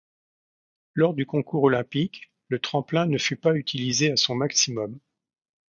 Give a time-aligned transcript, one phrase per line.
[0.95, 4.97] Lors du concours olympique, le tremplin ne fut pas utilisé à son maximum.